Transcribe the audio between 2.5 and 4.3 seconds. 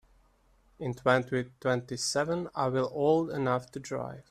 I will old enough to drive.